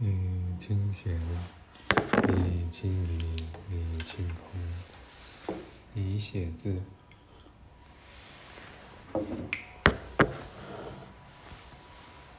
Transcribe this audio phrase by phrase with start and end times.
[0.00, 1.20] 你清闲，
[2.28, 3.18] 你清理，
[3.68, 5.56] 你清空，
[5.92, 6.80] 你写字，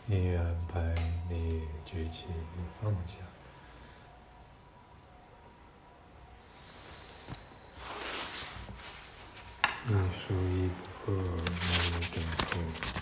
[0.05, 0.95] 你安排，
[1.29, 3.17] 你举起，你放下。
[9.83, 10.69] 你说一
[11.05, 12.98] 不合，你等候；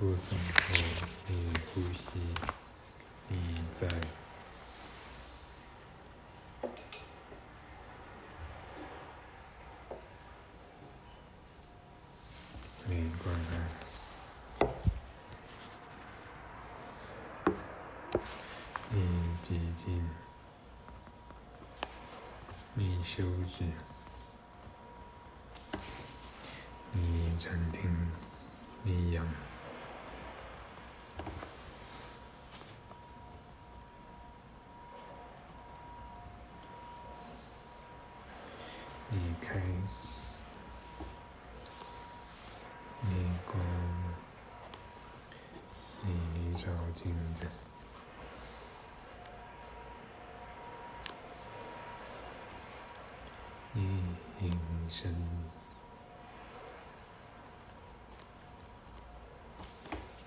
[0.00, 0.06] 你，
[1.74, 2.20] 呼吸，
[3.26, 3.36] 你
[3.74, 3.88] 在。
[12.86, 13.52] 你关爱，
[18.90, 18.96] 你
[19.42, 20.08] 寂静，
[22.74, 23.64] 你休止。
[26.92, 28.10] 你暂停，
[28.84, 29.26] 你养，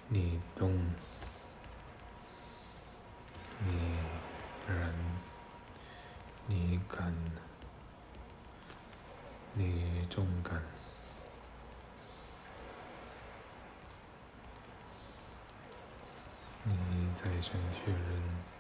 [0.08, 0.72] 你动，
[3.66, 3.98] 你
[4.68, 4.94] 燃，
[6.46, 7.12] 你感，
[9.56, 10.62] 你重感，
[16.66, 16.76] 你
[17.16, 18.51] 再生确认。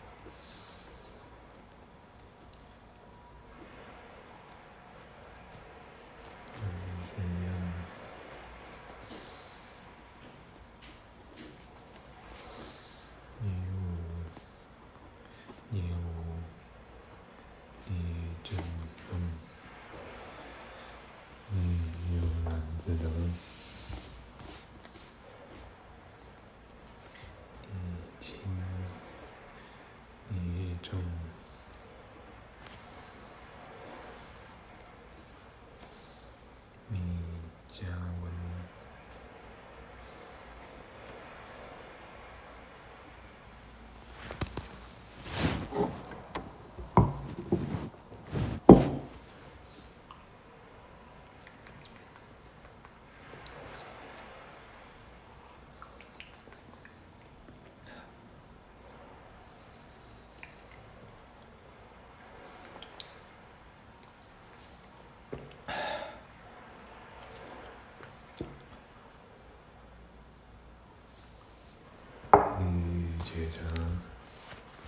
[73.34, 73.62] 接着，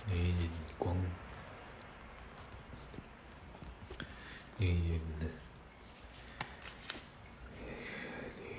[0.06, 0.94] 你引光，
[4.58, 5.00] 你引，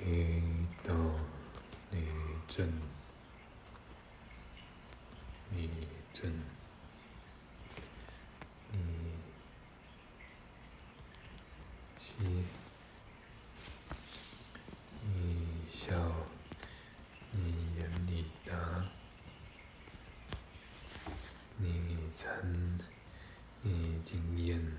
[0.03, 0.91] 你到，
[1.91, 2.01] 你
[2.47, 2.67] 正，
[5.51, 5.69] 你
[6.11, 6.33] 正，
[8.71, 8.79] 你
[11.99, 12.15] 吸，
[15.03, 15.93] 你笑，
[17.31, 17.37] 你
[17.79, 18.51] 眼里答。
[21.57, 22.27] 你参，
[24.45, 24.71] 你经验，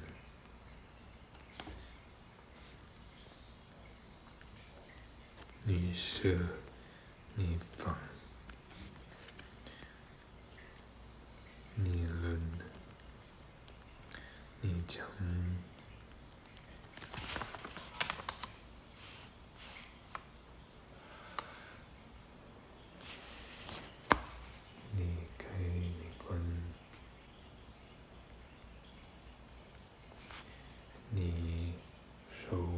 [5.64, 6.38] 你舍，
[7.34, 7.98] 你放，
[11.74, 12.40] 你论，
[14.60, 15.04] 你讲。
[32.50, 32.75] 放，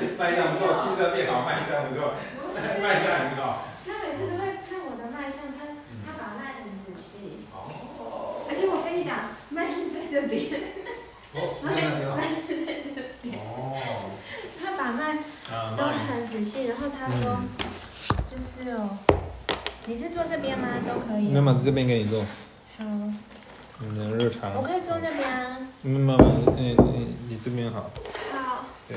[0.18, 2.14] 卖相相，卖相不错，气色变好，卖相不错，
[2.82, 3.64] 卖相很好。
[3.86, 5.64] 他每次都会看我的脉象，他
[6.06, 10.60] 他把脉很仔细，哦，而且我跟你讲，脉是在这边，
[11.34, 12.16] 哦，真的很好。
[12.16, 12.88] 脉是在这
[13.22, 14.10] 边，哦，
[14.62, 15.18] 他把脉
[15.50, 17.40] 啊，都很仔细，然后他说
[18.28, 18.98] 就是哦，
[19.86, 20.68] 你是坐这边吗？
[20.86, 21.28] 都可以。
[21.32, 22.20] 那么这边给你坐，
[22.78, 22.84] 好，
[23.78, 24.54] 你的日常。
[24.54, 25.56] 我可以坐那边啊。
[25.82, 26.16] 那么，
[26.58, 27.90] 嗯嗯，你这边好，
[28.32, 28.64] 好。
[28.86, 28.96] 对。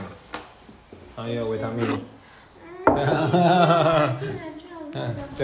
[1.16, 2.06] 还有维他命。
[2.86, 5.42] 嗯，进来就有那嗯个。，对。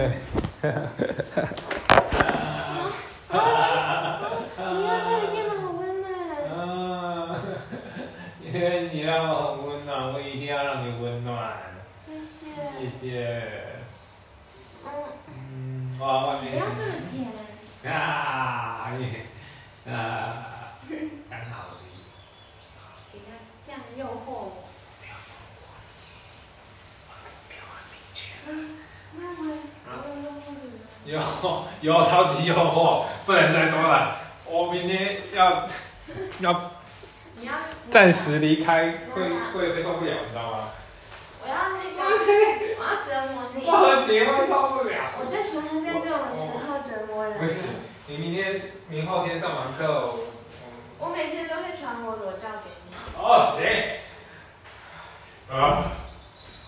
[4.61, 6.05] 你看这里变得好温暖。
[6.51, 7.38] 啊，
[8.41, 11.57] 因为你让我很温暖，我一定要让你温暖。
[12.05, 12.45] 谢谢。
[12.79, 13.07] 谢谢。
[14.85, 14.88] 嗯，
[15.27, 17.93] 嗯，哇，外面不要这么甜。
[17.93, 17.93] 啊，
[18.97, 18.99] 你
[19.91, 19.93] 啊，
[21.29, 21.88] 刚好而已。
[23.13, 23.25] 给他
[23.65, 24.65] 这样诱惑我。
[25.01, 25.15] 嗯，那
[27.55, 28.38] 我我
[31.06, 31.20] 有？
[31.20, 31.22] 有
[31.82, 34.18] 有超级诱惑，不能再多了。
[34.46, 35.65] 我明天要
[36.39, 36.72] 要
[37.89, 40.70] 暂时离开，会会会受不了，你知道吗？
[41.41, 41.98] 我要那个，
[42.77, 43.62] 我要折磨你。
[43.62, 43.68] 不
[44.06, 44.94] 行，会受不了。
[45.20, 47.39] 我最喜欢在这种时候折磨人。
[47.39, 47.63] 不行，
[48.08, 50.27] 你明天明后天上完课，我
[51.00, 52.94] 我每天都会传我裸照给你。
[53.18, 53.58] 哦行。
[55.50, 55.82] 啊，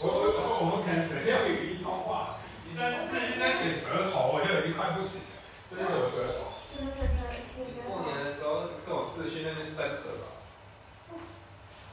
[0.01, 6.57] 我我我我们可能只要有一通话，你在是在写舌头，我就已经快不行了，伸手舌头。
[6.65, 7.21] 是不是这
[7.53, 10.25] 这过年的时候跟我视讯那边伸舌头，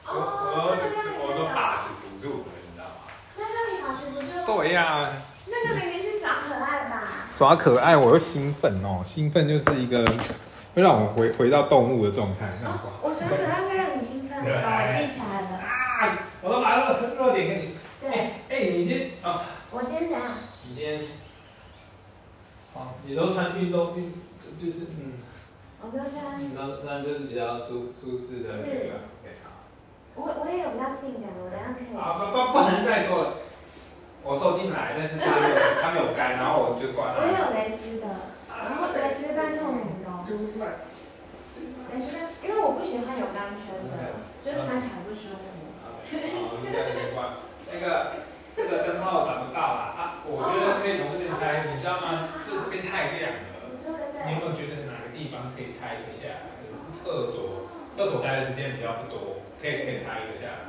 [0.09, 3.13] 我哦，我这个让你我都把持不住了，你知道吗？
[3.37, 4.57] 那让你把持不住。
[4.57, 5.13] 对呀。
[5.45, 7.29] 那个明明是耍可爱吧？
[7.37, 10.03] 耍可爱，我又兴奋哦，兴奋就是一个
[10.75, 12.73] 会让我回回到动物的状态，哦，
[13.03, 15.61] 我耍可爱会让你兴奋，好，我记起来了。
[15.61, 16.19] 啊！
[16.41, 17.75] 我都把热热点给你说。
[18.01, 20.23] 对，哎哎，你今天啊，我今天怎样？
[20.69, 21.01] 你今天，
[22.75, 25.15] 哦，你都穿运动运，就就是嗯，
[25.83, 28.53] 我都穿，你都穿就是比较舒舒适的。
[28.57, 28.93] 是。
[30.15, 31.95] 我我也有比较性感的，我等下可以。
[31.95, 33.39] 啊不不不能再多了。
[34.25, 37.31] 我收进来，但是它没有它没有干，然后我就关我也。
[37.39, 38.07] 有蕾丝的，
[38.51, 40.27] 然后蕾丝半透明的哦。
[40.27, 45.71] 蕾丝半，因为我不喜欢有钢圈的，就穿起来不舒服。
[45.87, 46.03] 好，
[46.67, 47.47] 应该没关。
[47.73, 48.13] 那个
[48.57, 52.29] 这个灯泡找不到啦啊，我觉得可以从这边拆，你知道吗？
[52.49, 53.47] 这这边太亮了。
[54.27, 56.59] 你有没有觉得哪个地方可以拆一个下来？
[56.75, 60.69] 是厕所，厕所待的时间比较不多，可以可以拆一下。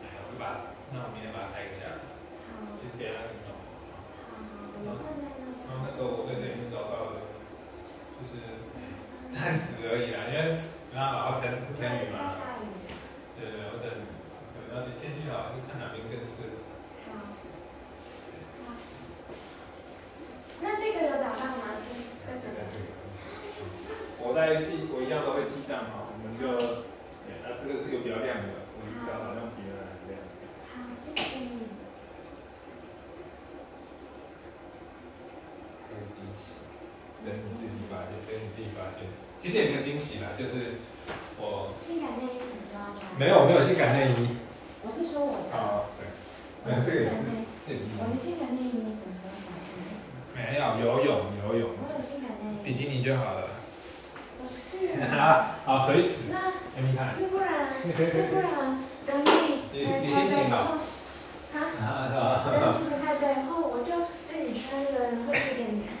[0.00, 2.00] 哎，我就把它，那我明天把它拆一下。
[2.48, 3.52] 好，其实等一下给你弄。
[4.86, 7.26] 然后那个我在这里面找到的，
[8.16, 8.40] 就是
[9.28, 10.56] 暂时而已啦，因为
[10.88, 12.32] 没办法，要喷喷雨嘛。
[14.70, 14.78] 下雨。
[14.78, 16.62] 对对，我等等到你天气好，就看哪边更适合。
[17.10, 17.34] 好。
[18.66, 18.78] 好。
[20.62, 21.82] 那这个有找到吗？
[22.26, 22.62] 这这个。
[24.22, 26.44] 我在记，我一样都会记账哈，我们就，
[27.26, 30.22] 对，那这个是有比较亮的，我比较好像比原来亮。
[30.70, 31.66] 好，谢谢你。
[35.90, 36.62] 有惊喜，
[37.24, 39.08] 等你自己发现，等你自己发现。
[39.40, 40.76] 其实也没有惊喜啦，就是
[41.40, 43.18] 我性感内衣什么时候穿？
[43.18, 44.36] 没有没有性感内衣。
[44.82, 45.56] 我是说我的。
[45.56, 46.08] 啊，对，
[46.64, 47.20] 没有这个也是，
[47.66, 49.76] 这也是我的性感内衣你什么时候想穿？
[50.32, 51.10] 没有游泳
[51.44, 52.64] 游泳，我有性感内衣。
[52.64, 53.48] 比基尼就好了。
[54.40, 54.96] 不是。
[55.12, 56.32] 啊好，随时。
[56.32, 57.12] 那给你看。
[57.20, 60.80] 要不然，要不然等你你你心情好。
[61.52, 61.60] 啊？
[61.80, 65.92] 啊，等你不太对后，我就自己穿这个，然后去给你看。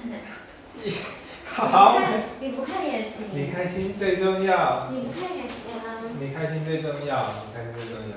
[1.52, 2.00] 好。
[2.40, 3.28] 你不看也行。
[3.34, 4.88] 你开心最重要。
[4.90, 6.00] 你不看也行啊。
[6.18, 8.16] 你开心最重要，你开心最重要。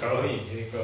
[0.00, 0.22] Kalau
[0.70, 0.78] 搞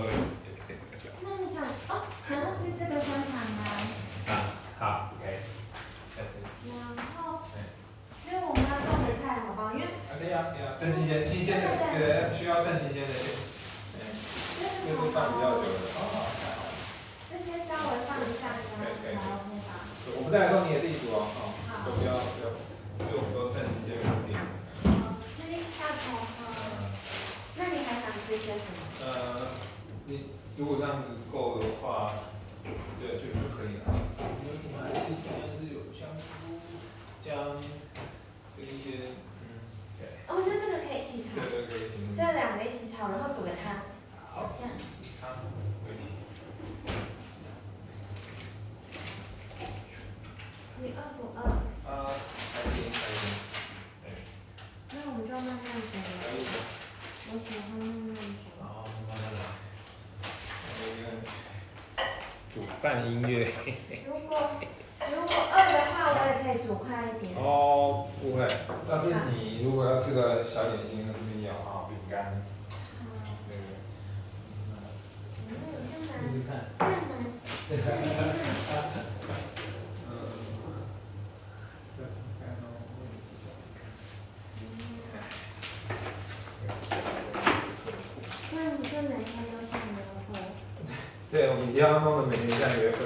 [91.80, 92.98] 要弄得每天像约会，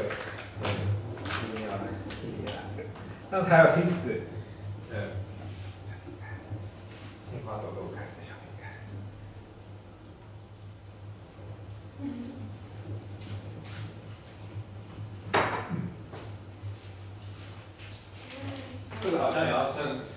[1.49, 1.85] 一定要的，
[2.37, 2.61] 对呀，
[3.31, 3.95] 那还要拼死，
[4.91, 4.95] 嗯，
[7.31, 8.03] 鲜花朵朵开，
[19.01, 20.08] 这个好像也要称。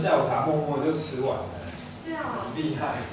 [0.00, 1.44] 下午茶默默就吃完了，
[2.54, 3.11] 很厉害。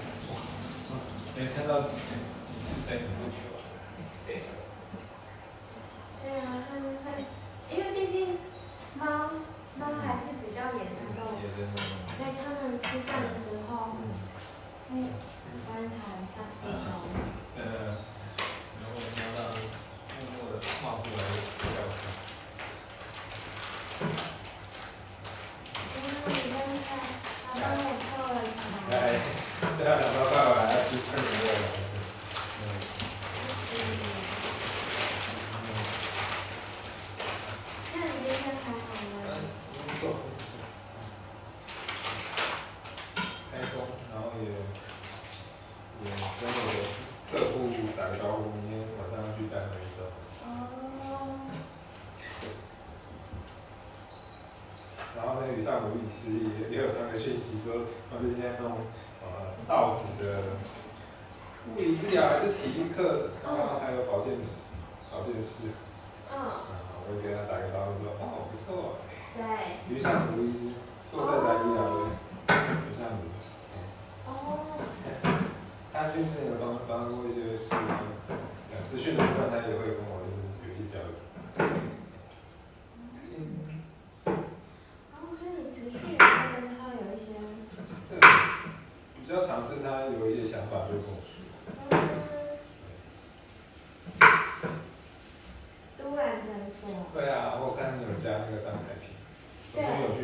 [89.59, 91.27] 尝试，他有一些想法就跟我说。
[95.97, 96.79] 都兰诊所。
[97.13, 99.09] 对啊，我看你有加那个张海平，
[99.73, 100.19] 我是有去，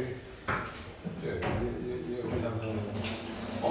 [1.21, 1.38] 对，也
[1.86, 2.65] 也也有去他们逛
[3.60, 3.62] 逛。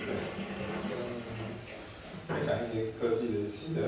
[0.00, 0.02] 对，
[2.26, 3.80] 分享一些科技的心得。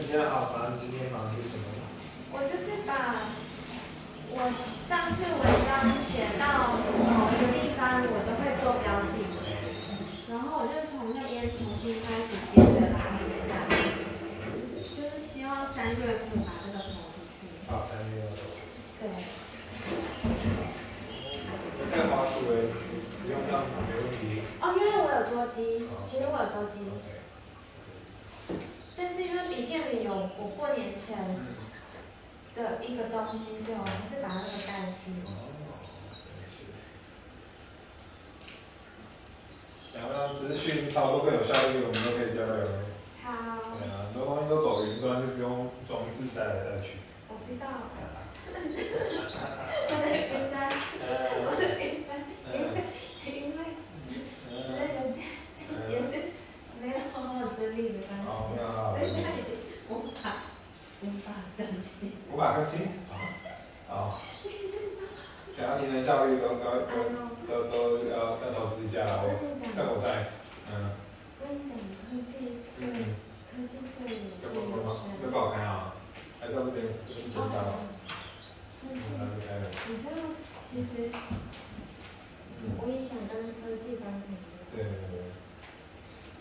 [0.00, 1.60] 今天好忙，今天忙是什么？
[2.32, 3.28] 我就是把
[4.32, 4.40] 我
[4.80, 9.20] 上次文章写到某一个地方，我都会做标记，
[10.32, 13.76] 然后我就从那边重新开始接着把它写下来，
[14.96, 17.44] 就是希望三月可以把这个投出去。
[17.68, 18.32] 好，三月
[18.96, 19.12] 对。
[21.92, 22.72] 太花思维，
[23.12, 24.40] 使用上没问题。
[24.60, 26.88] 哦，因为我有桌机，其实我有桌机。
[29.00, 31.38] 但是因为笔电里有我过年前
[32.56, 35.22] 的一个东西，所以我还是把那个带去。
[39.92, 40.56] 想要让资
[41.30, 42.64] 讯操作更有效率，我们都可以交流。
[43.22, 43.26] 好。
[43.76, 46.96] 对啊，很多东西都走云端，就不用装置带来带去。
[47.28, 47.68] 我知道。
[49.88, 50.72] 我的云端，
[51.44, 52.10] 我的云端，
[52.46, 52.64] 因为
[53.26, 53.60] 因为
[54.72, 55.12] 那个
[55.92, 56.10] 也是
[56.80, 58.10] 没有好好整理的关
[61.82, 62.12] 系。
[62.32, 62.72] 五百颗星，
[63.90, 64.16] 啊，
[65.56, 66.64] 想要提升效率，都都
[67.46, 67.74] 都都
[68.08, 69.28] 要要投资一下哦。
[69.76, 70.06] 在我在，
[70.70, 70.72] 嗯。
[71.40, 72.30] 跟你讲，科技，
[72.78, 72.82] 对，
[73.48, 75.94] 科技会有这个会不好开啊？
[76.40, 77.42] 还是要这边这边剪刀？
[78.80, 78.96] 科技，
[79.88, 80.10] 你知道，
[80.70, 81.08] 其实，
[82.76, 84.36] 我也想当科技当朋友。
[84.70, 85.32] 对对对，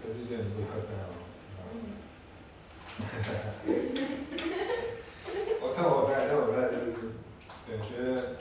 [0.04, 1.16] 科技界很多特色哦。
[5.64, 7.16] 我趁我在，趁我在就是，
[7.66, 8.36] 对，觉得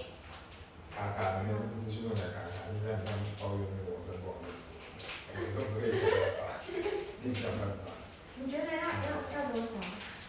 [0.91, 3.07] 卡卡，那边资讯都在卡卡，你在那
[3.39, 4.51] 抱怨那个网站不好用，
[5.39, 6.67] 我都可以想办法，
[7.23, 7.95] 你想办法。
[8.43, 9.71] 你觉得要要要多少？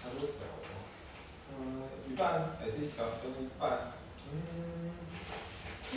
[0.06, 0.38] 要多少？
[1.50, 3.98] 嗯，一半还是小分一半？
[4.32, 4.77] 嗯。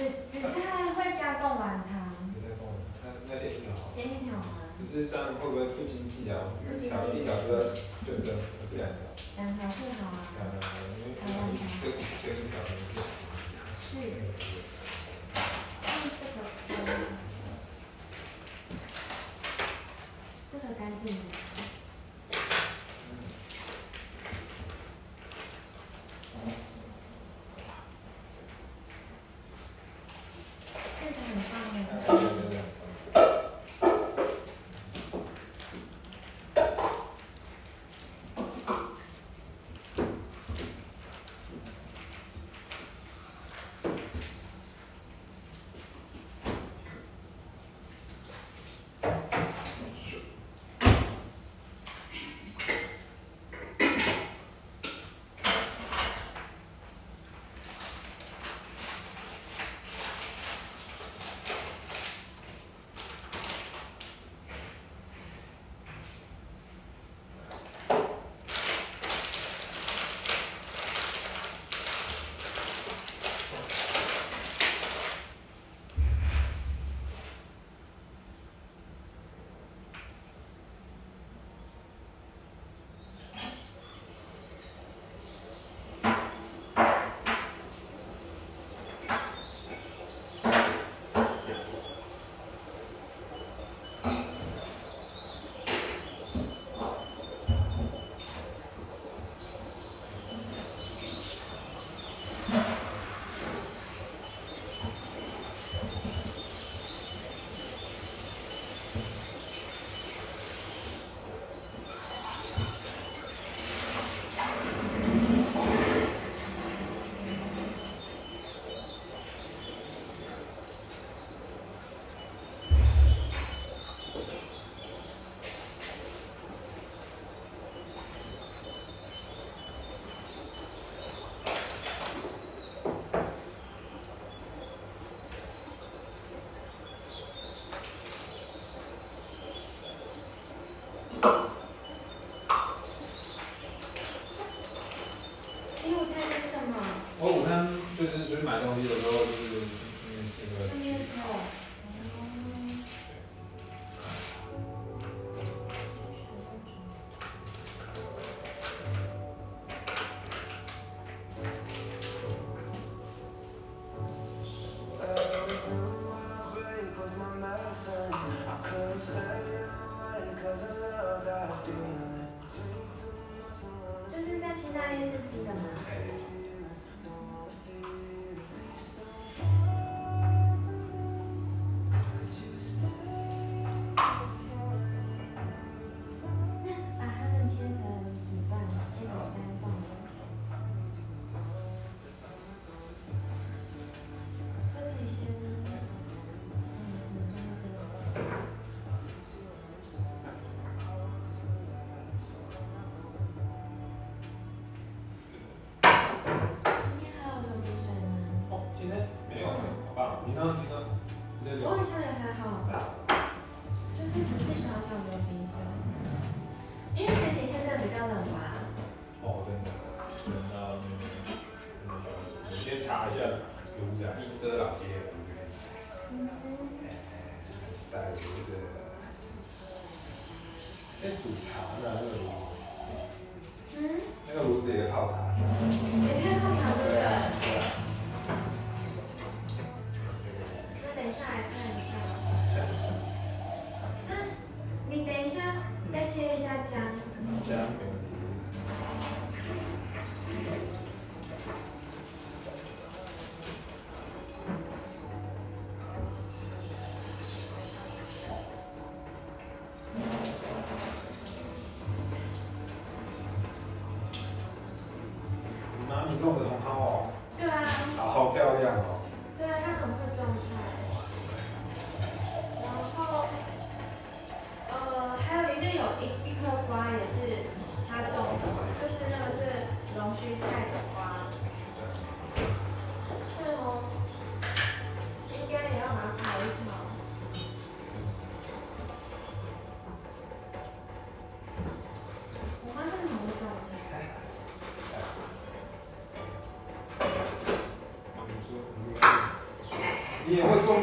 [0.01, 2.09] 紫紫菜会加贡丸汤。
[2.33, 2.73] 紫菜贡丸，
[3.05, 3.93] 那那先一条好。
[3.95, 4.65] 先一条吗？
[4.81, 6.57] 只是这样会不会不经济啊？
[6.65, 8.33] 一条一条是就这
[8.65, 8.97] 这两条。
[9.37, 10.25] 两条最好啊。
[10.41, 10.65] 两条，
[10.97, 12.73] 因为这这一条是。
[13.77, 13.93] 是。
[16.67, 16.89] 这个
[20.51, 21.13] 这个干净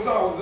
[0.08, 0.37] 也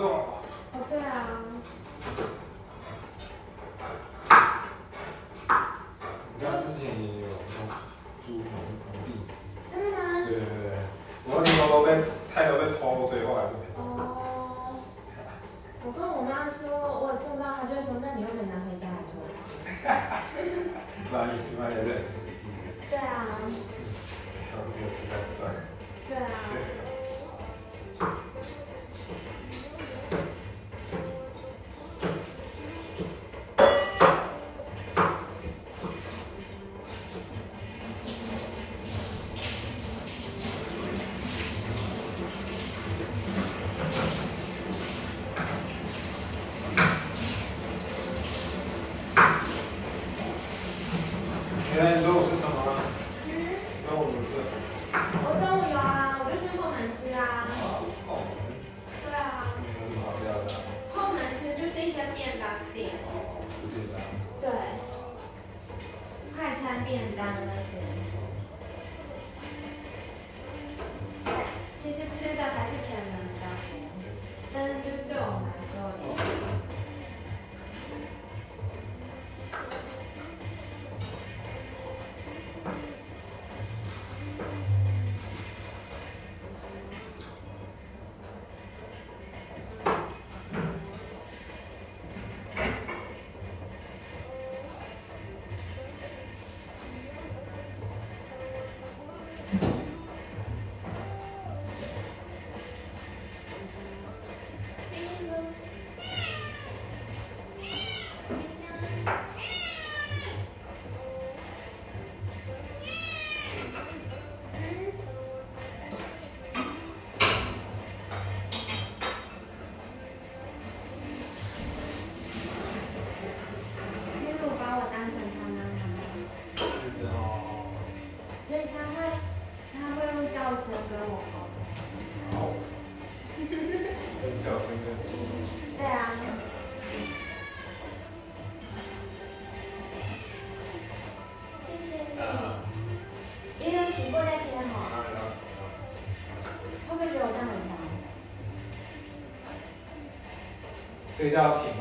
[151.25, 151.71] 这个叫品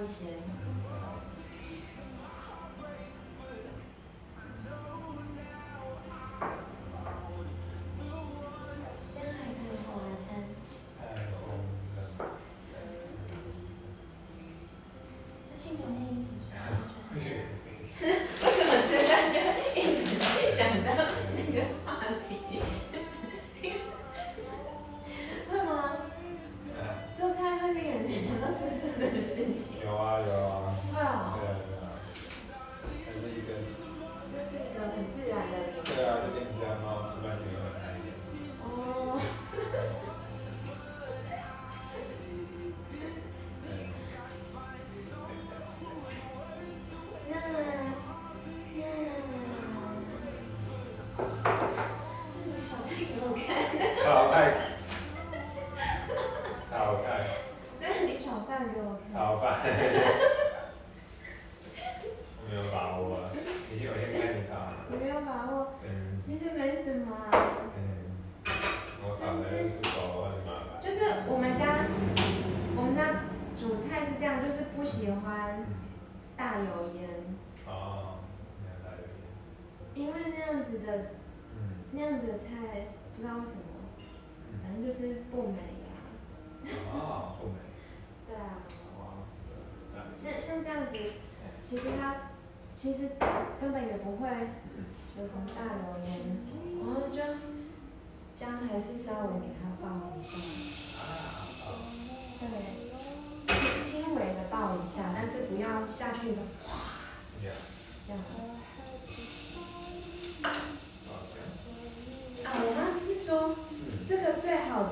[0.00, 0.97] 一下，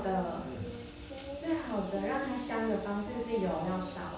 [0.06, 0.40] 的，
[1.40, 4.15] 最好的让它香的方式是油要少。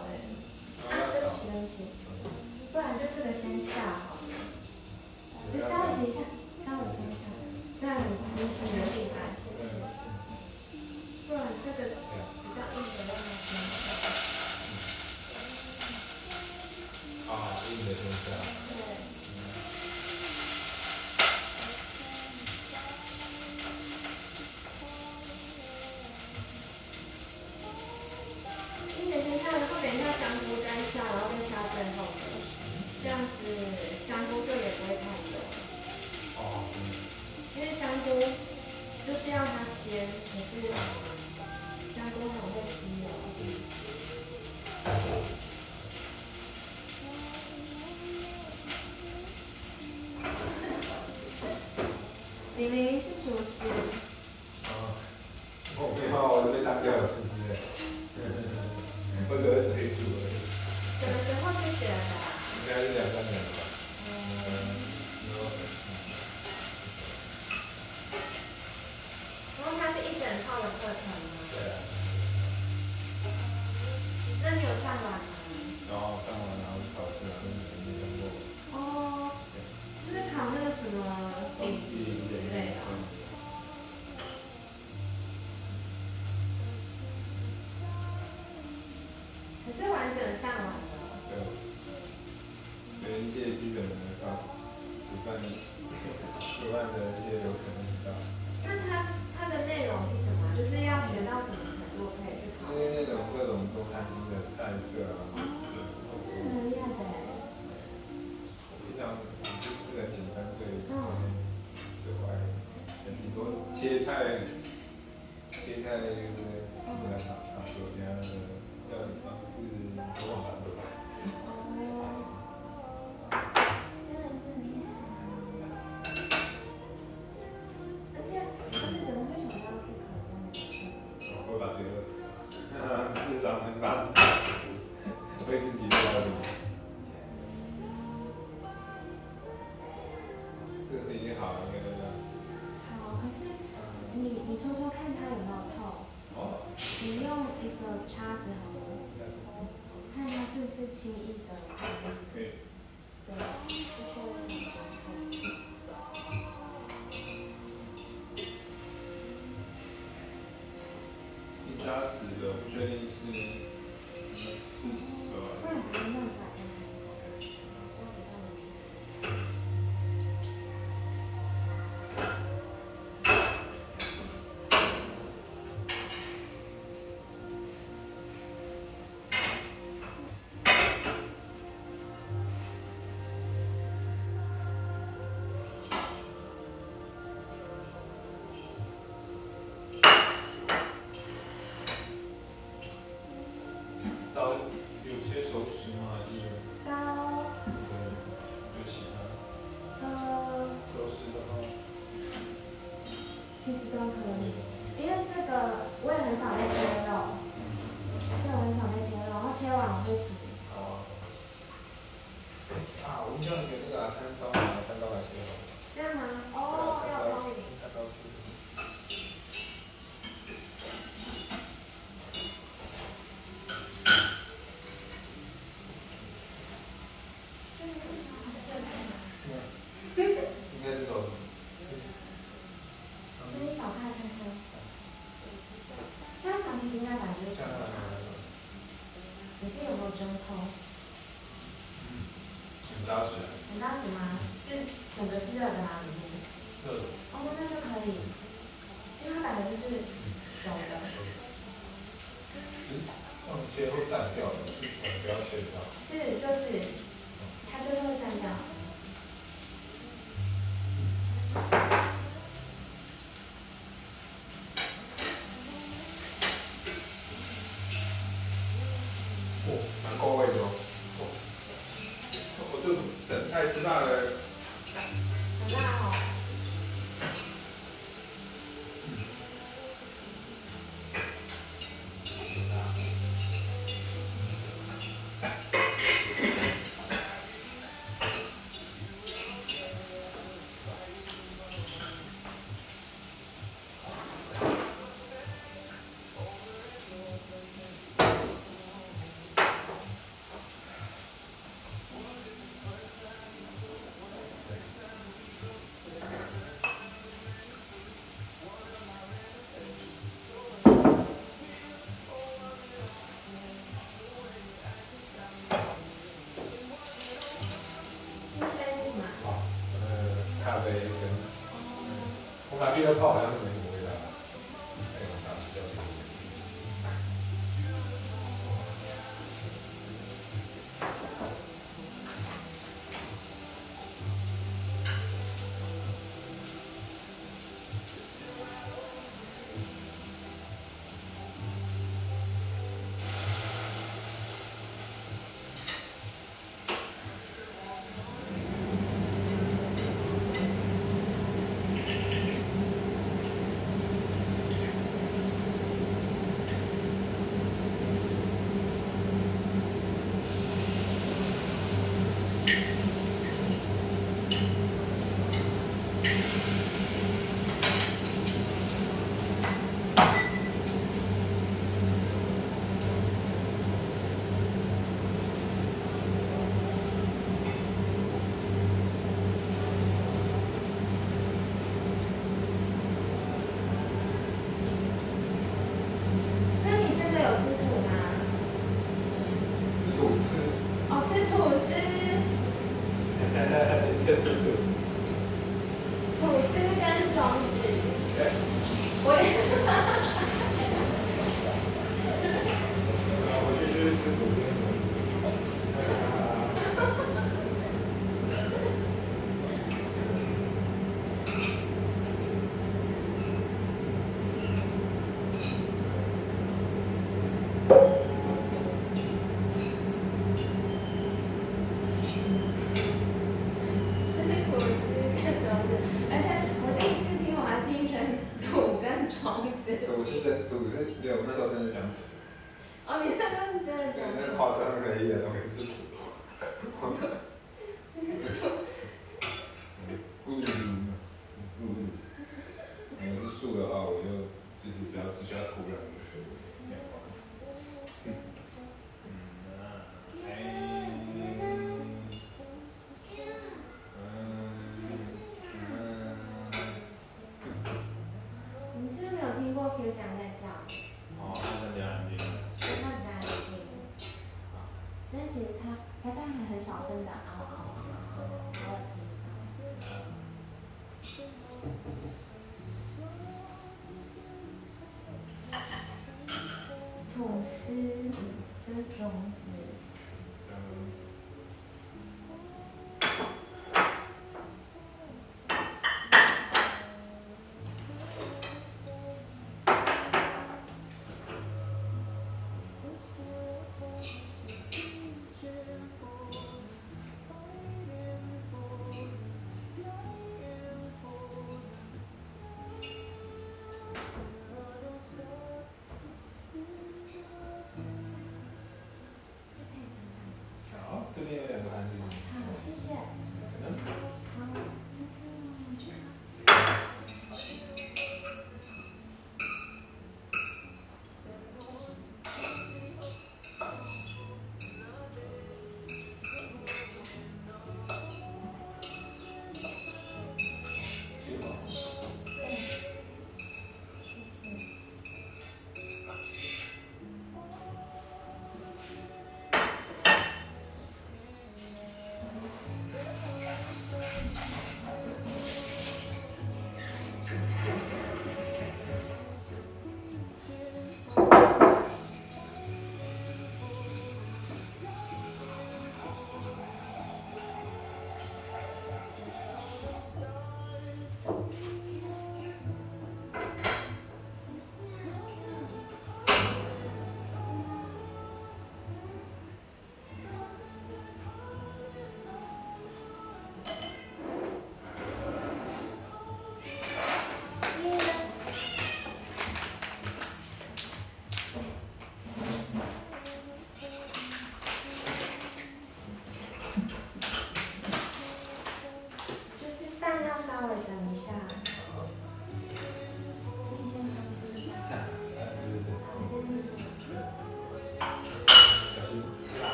[114.18, 114.57] Yay!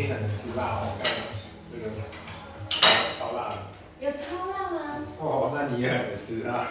[0.00, 0.96] 你很能吃辣哦，
[1.70, 1.90] 这个
[3.18, 3.56] 超辣的。
[4.00, 5.04] 有超辣吗？
[5.18, 6.68] 哦，那你也很能吃辣。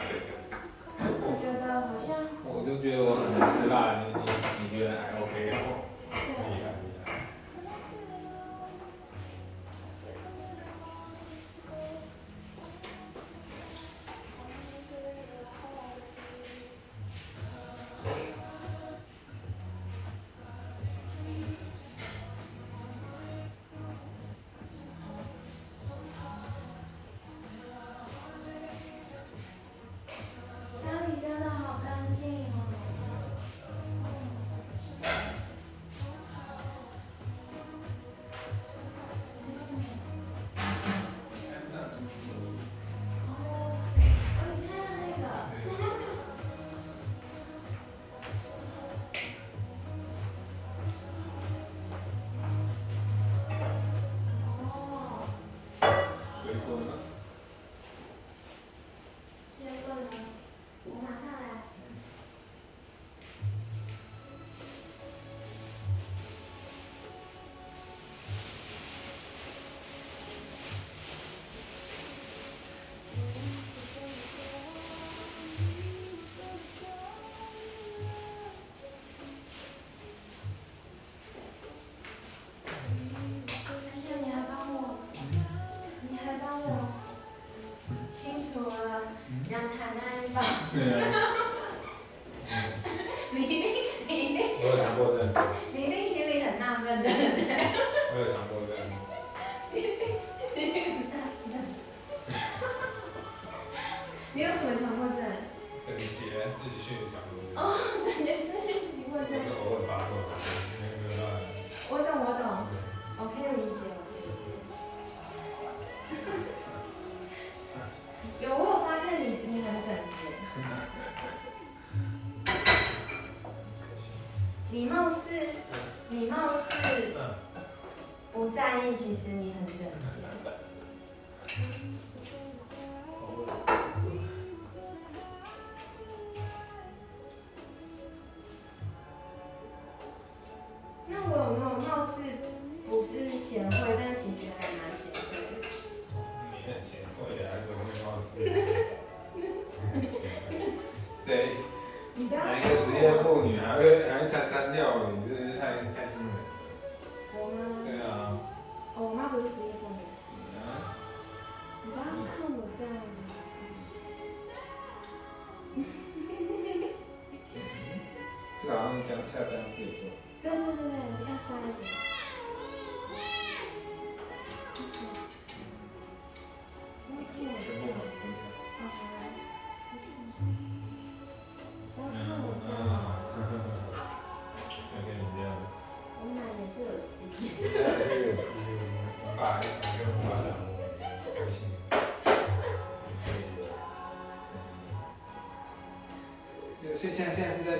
[197.02, 197.79] 现现现在是在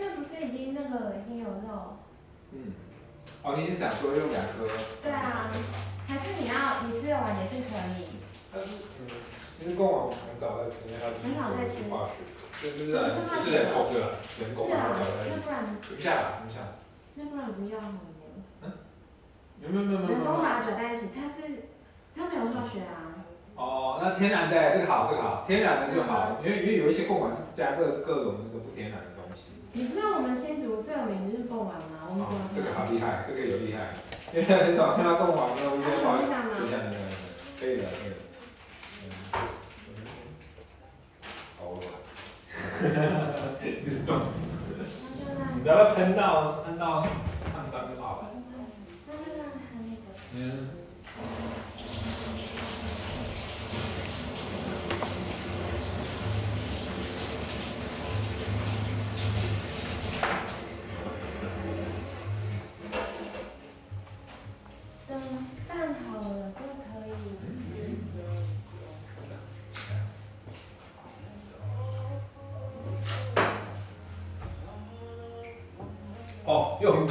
[0.00, 1.98] 那不是已经那个已经有肉。
[2.52, 2.72] 嗯，
[3.42, 4.66] 哦，你是想说用两颗？
[5.02, 5.50] 对啊，
[6.08, 8.06] 还是你要你吃完也是可以。
[8.52, 9.06] 但是，嗯，
[9.58, 12.16] 其实过往很早在吃，因为它是很早在化学，
[12.62, 13.10] 就是自然
[17.52, 17.92] 不要好了。
[18.62, 18.72] 嗯？
[19.60, 20.08] 没有没有没有。
[20.08, 21.68] 人工把它搅在一起，它是
[22.16, 23.09] 它没有化学啊。
[23.60, 29.52] 哦，那天然的这个好，这个好，天然的就好，因为因为有一些贡丸是加各各种那个不天然的东西。
[29.72, 32.08] 你不知道我们新竹最有名的就是贡丸吗？
[32.08, 32.48] 我们怎么？
[32.56, 33.92] 这个好厉害，这个有厉害，
[34.32, 36.16] 因为很少看到贡丸的一些花，
[36.56, 37.04] 就像那个，
[37.60, 38.16] 可以的，可以的。
[41.60, 41.84] 好了，
[42.56, 44.16] 哈哈哈哈哈，你是懂。
[45.54, 47.02] 你不要喷到喷到
[47.52, 48.30] 烫脏就好了。
[49.06, 50.00] 那就让它那个。
[50.34, 50.79] 嗯。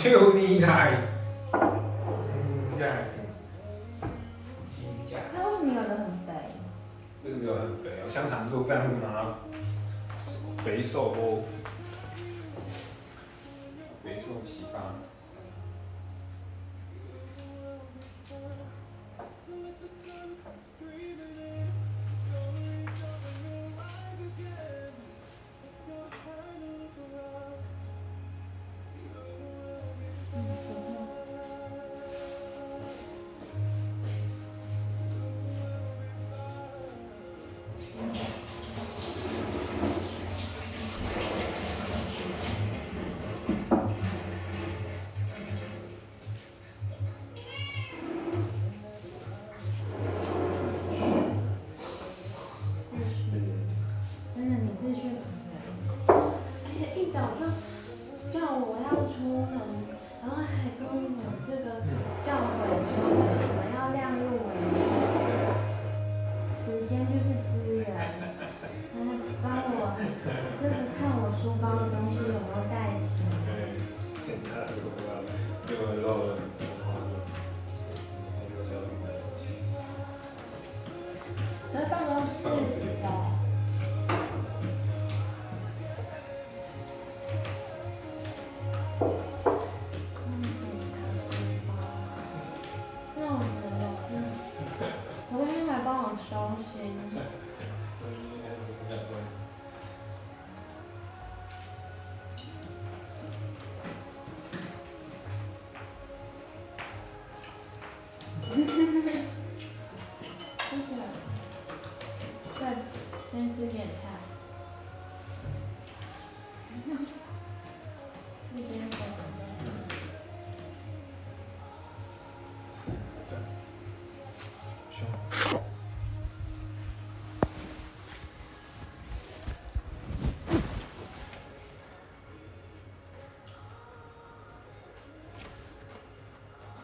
[0.12, 1.09] 有你在。